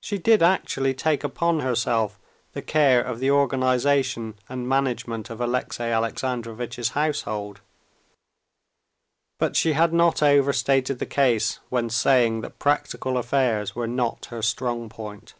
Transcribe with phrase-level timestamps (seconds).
[0.00, 2.18] She did actually take upon herself
[2.52, 7.60] the care of the organization and management of Alexey Alexandrovitch's household.
[9.38, 14.42] But she had not overstated the case when saying that practical affairs were not her
[14.42, 15.34] strong point.